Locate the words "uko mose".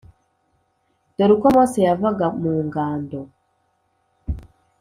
1.35-1.77